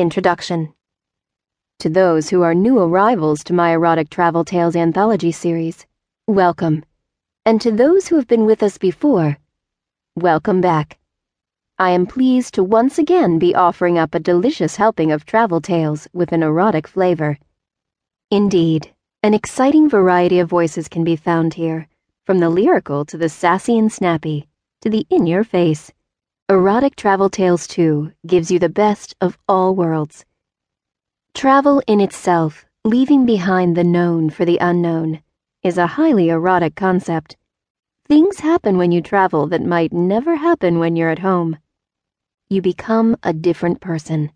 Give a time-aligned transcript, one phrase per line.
[0.00, 0.72] Introduction
[1.80, 5.84] To those who are new arrivals to my Erotic Travel Tales anthology series,
[6.26, 6.86] welcome.
[7.44, 9.36] And to those who have been with us before,
[10.16, 10.98] welcome back.
[11.78, 16.08] I am pleased to once again be offering up a delicious helping of travel tales
[16.14, 17.38] with an erotic flavor.
[18.30, 21.88] Indeed, an exciting variety of voices can be found here,
[22.24, 24.48] from the lyrical to the sassy and snappy,
[24.80, 25.92] to the in your face.
[26.50, 30.24] Erotic Travel Tales 2 gives you the best of all worlds.
[31.32, 35.22] Travel in itself, leaving behind the known for the unknown,
[35.62, 37.36] is a highly erotic concept.
[38.08, 41.56] Things happen when you travel that might never happen when you're at home.
[42.48, 44.32] You become a different person.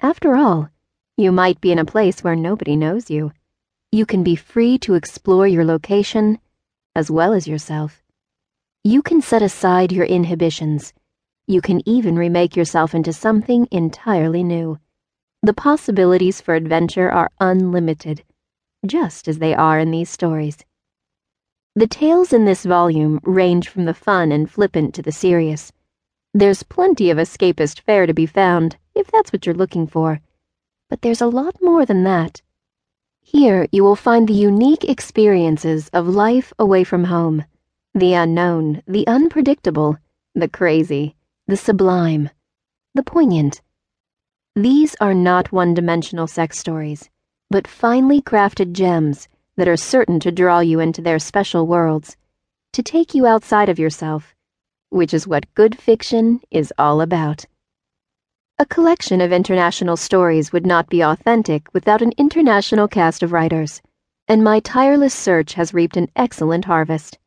[0.00, 0.68] After all,
[1.16, 3.32] you might be in a place where nobody knows you.
[3.90, 6.38] You can be free to explore your location
[6.94, 8.02] as well as yourself.
[8.84, 10.92] You can set aside your inhibitions.
[11.48, 14.80] You can even remake yourself into something entirely new.
[15.42, 18.24] The possibilities for adventure are unlimited,
[18.84, 20.58] just as they are in these stories.
[21.76, 25.72] The tales in this volume range from the fun and flippant to the serious.
[26.34, 30.20] There's plenty of escapist fare to be found, if that's what you're looking for.
[30.88, 32.42] But there's a lot more than that.
[33.20, 37.44] Here you will find the unique experiences of life away from home,
[37.94, 39.98] the unknown, the unpredictable,
[40.34, 41.15] the crazy,
[41.48, 42.28] the sublime,
[42.94, 43.62] the poignant.
[44.56, 47.08] These are not one dimensional sex stories,
[47.50, 52.16] but finely crafted gems that are certain to draw you into their special worlds,
[52.72, 54.34] to take you outside of yourself,
[54.90, 57.44] which is what good fiction is all about.
[58.58, 63.80] A collection of international stories would not be authentic without an international cast of writers,
[64.26, 67.18] and my tireless search has reaped an excellent harvest.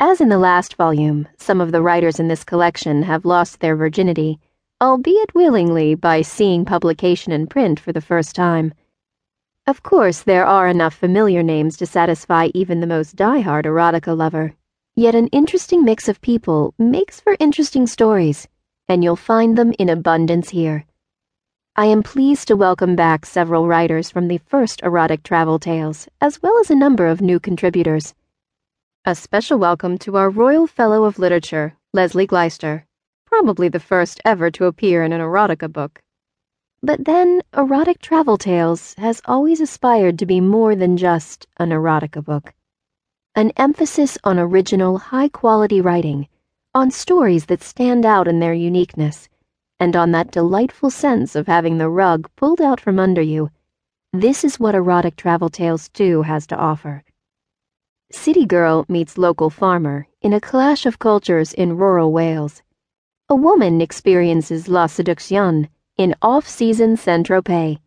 [0.00, 3.74] As in the last volume, some of the writers in this collection have lost their
[3.74, 4.38] virginity,
[4.80, 8.72] albeit willingly by seeing publication in print for the first time.
[9.66, 14.54] Of course, there are enough familiar names to satisfy even the most die-hard erotica lover,
[14.94, 18.46] yet an interesting mix of people makes for interesting stories
[18.88, 20.86] and you'll find them in abundance here.
[21.76, 26.40] I am pleased to welcome back several writers from the first erotic travel tales, as
[26.40, 28.14] well as a number of new contributors.
[29.04, 32.84] A special welcome to our Royal Fellow of Literature, Lesley Glaister,
[33.26, 36.02] probably the first ever to appear in an erotica book.
[36.82, 42.22] But then, Erotic Travel Tales has always aspired to be more than just an erotica
[42.24, 42.52] book.
[43.36, 46.28] An emphasis on original, high quality writing
[46.74, 49.28] on stories that stand out in their uniqueness,
[49.78, 53.50] and on that delightful sense of having the rug pulled out from under you.
[54.12, 57.04] This is what Erotic Travel Tales 2 has to offer.
[58.10, 62.62] City girl meets local farmer in a clash of cultures in rural Wales.
[63.28, 67.78] A woman experiences La Seduction in off-season Saint-Tropez.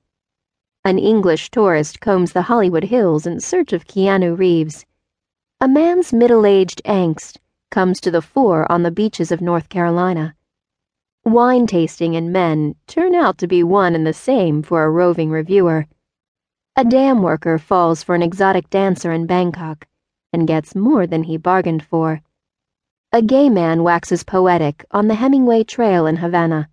[0.86, 4.86] An English tourist combs the Hollywood Hills in search of Keanu Reeves.
[5.60, 7.38] A man's middle-aged angst
[7.72, 10.36] comes to the fore on the beaches of North Carolina.
[11.26, 15.32] Wine tasting and men turn out to be one and the same for a roving
[15.32, 15.88] reviewer.
[16.76, 19.88] A dam worker falls for an exotic dancer in Bangkok
[20.34, 22.22] and gets more than he bargained for.
[23.12, 26.70] A gay man waxes poetic on the Hemingway Trail in Havana.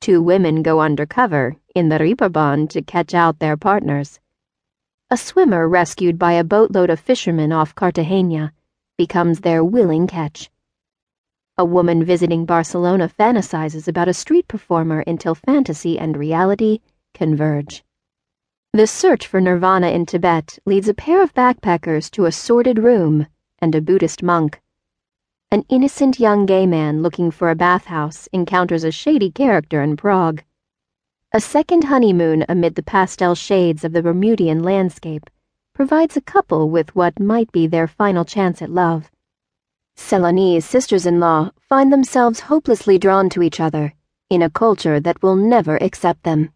[0.00, 4.20] Two women go undercover in the Reeperbahn to catch out their partners.
[5.10, 8.52] A swimmer rescued by a boatload of fishermen off Cartagena
[8.96, 10.50] becomes their willing catch.
[11.58, 16.80] A woman visiting Barcelona fantasizes about a street performer until fantasy and reality
[17.12, 17.82] converge.
[18.72, 23.26] The search for nirvana in Tibet leads a pair of backpackers to a sordid room
[23.58, 24.60] and a Buddhist monk.
[25.50, 30.44] An innocent young gay man looking for a bathhouse encounters a shady character in Prague.
[31.32, 35.28] A second honeymoon amid the pastel shades of the Bermudian landscape
[35.74, 39.10] provides a couple with what might be their final chance at love.
[39.96, 43.94] Ceylonese sisters in law find themselves hopelessly drawn to each other
[44.28, 46.52] in a culture that will never accept them.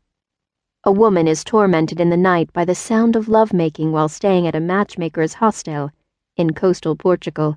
[0.86, 4.54] A woman is tormented in the night by the sound of lovemaking while staying at
[4.54, 5.90] a matchmaker's hostel
[6.36, 7.56] in coastal Portugal.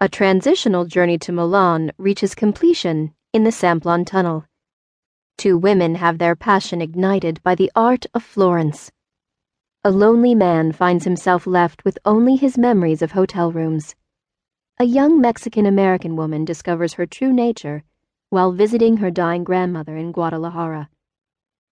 [0.00, 4.46] A transitional journey to Milan reaches completion in the Simplon Tunnel.
[5.38, 8.90] Two women have their passion ignited by the art of Florence.
[9.84, 13.94] A lonely man finds himself left with only his memories of hotel rooms.
[14.80, 17.84] A young Mexican American woman discovers her true nature
[18.30, 20.88] while visiting her dying grandmother in Guadalajara.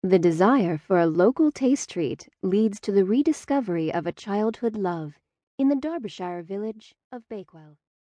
[0.06, 5.18] The desire for a local taste treat leads to the rediscovery of a childhood love
[5.58, 7.80] in the Derbyshire village of Bakewell.